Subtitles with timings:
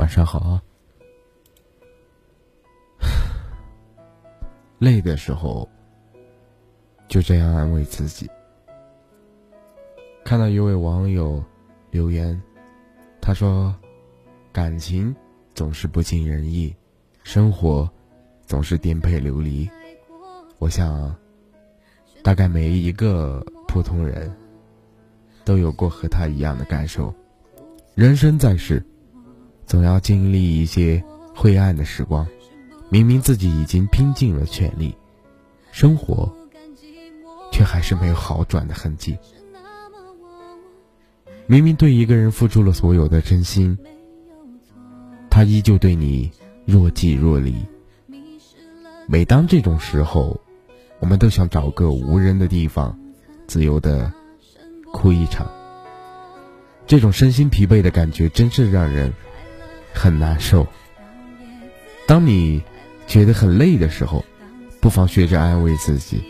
[0.00, 0.62] 晚上好啊。
[4.80, 5.68] 累的时候，
[7.06, 8.26] 就这样安慰自己。
[10.24, 11.44] 看到一位网友
[11.90, 12.40] 留言，
[13.20, 13.74] 他说
[14.50, 15.14] ：“感情
[15.54, 16.74] 总是不尽人意，
[17.22, 17.86] 生活
[18.46, 19.68] 总是颠沛流离。”
[20.56, 21.14] 我想，
[22.22, 24.34] 大概每一个普通人
[25.44, 27.14] 都有过和他一样的感受。
[27.94, 28.82] 人生在世，
[29.70, 31.00] 总要经历一些
[31.32, 32.26] 灰暗的时光。
[32.88, 34.96] 明明自己已经拼尽了全力，
[35.70, 36.28] 生活
[37.52, 39.16] 却还是没有好转的痕迹。
[41.46, 43.78] 明明对一个人付出了所有的真心，
[45.30, 46.32] 他依旧对你
[46.64, 47.54] 若即若离。
[49.06, 50.40] 每当这种时候，
[50.98, 52.98] 我们都想找个无人的地方，
[53.46, 54.12] 自由的
[54.92, 55.48] 哭一场。
[56.88, 59.12] 这种身心疲惫的感觉，真是让人
[59.94, 60.66] 很难受。
[62.06, 62.62] 当你。
[63.06, 64.24] 觉得很累的时候，
[64.80, 66.22] 不妨学着安慰自己。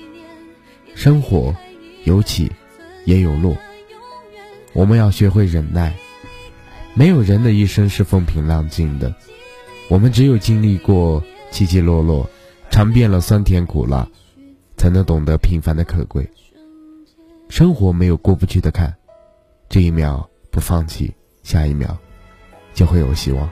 [0.95, 1.55] 生活
[2.05, 2.51] 有起
[3.05, 3.55] 也有落，
[4.73, 5.95] 我们要学会忍耐。
[6.95, 9.15] 没有人的一生是风平浪静的，
[9.91, 12.27] 我们只有经历过起起落落，
[12.71, 14.09] 尝遍了酸甜苦辣，
[14.79, 16.27] 才能懂得平凡的可贵。
[17.51, 18.97] 生活没有过不去的坎，
[19.69, 21.95] 这一秒不放弃，下一秒
[22.81, 23.47] 就会有希望。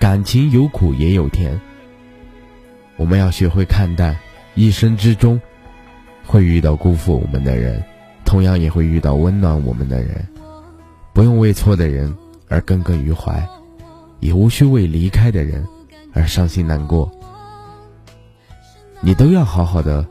[0.00, 1.56] 感情有苦也有甜。
[2.96, 4.18] 我们要学会看淡，
[4.56, 5.40] 一生之中
[6.26, 7.80] 会遇到辜负我们的人，
[8.24, 10.26] 同样也会遇到温暖我们的人。
[11.12, 12.12] 不用为错的人
[12.48, 13.48] 而耿耿于怀，
[14.18, 15.64] 也无需为离开的人
[16.12, 17.08] 而伤心难过。
[19.00, 20.04] 你都要好好的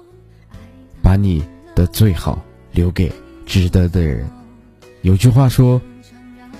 [1.01, 1.43] 把你
[1.75, 3.11] 的最好留给
[3.45, 4.25] 值得的人。
[5.01, 5.81] 有句话说：“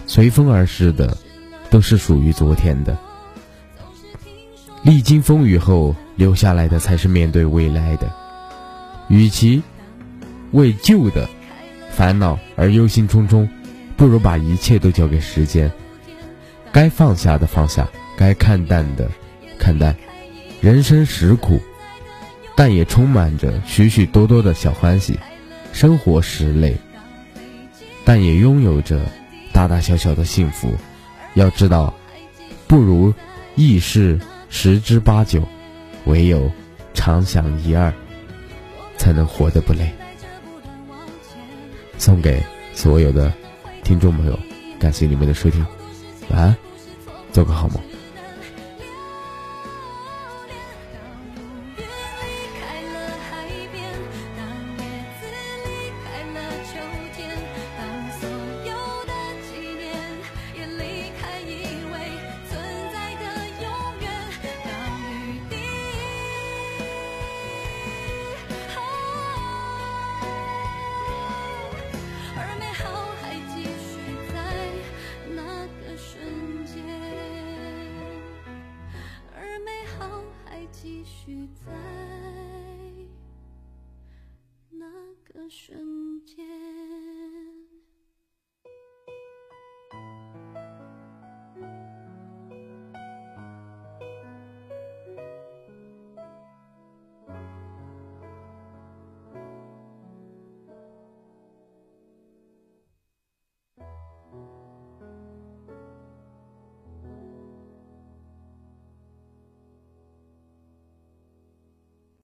[0.08, 1.16] 随风而逝的，
[1.70, 2.98] 都是属于昨天的。”
[4.82, 5.96] 历经风雨后。
[6.18, 8.12] 留下来的才是面对未来的。
[9.08, 9.62] 与其
[10.52, 11.30] 为旧的
[11.92, 13.48] 烦恼而忧心忡忡，
[13.96, 15.72] 不如把一切都交给时间。
[16.72, 19.12] 该放下的放下，该看淡的
[19.60, 19.96] 看淡。
[20.60, 21.62] 人生实苦，
[22.56, 25.20] 但也充满着许许多多的小欢喜。
[25.73, 26.78] 生活实累，
[28.04, 29.06] 但也拥有着
[29.58, 30.72] 大大小小的幸福。
[31.34, 31.92] 要知道，
[32.68, 33.12] 不如
[33.56, 34.20] 意事
[34.50, 35.42] 十之八九。
[36.06, 36.52] 唯有
[36.94, 37.92] 常想一二，
[39.00, 39.92] 才能活得不累。
[41.98, 42.40] 送给
[42.72, 43.34] 所有的
[43.84, 44.40] 听众朋友，
[44.80, 45.66] 感谢你们的收听，
[46.30, 46.56] 晚安，
[47.34, 47.86] 做个好梦。
[81.08, 81.72] 许在
[84.70, 84.86] 那
[85.23, 85.97] 个瞬。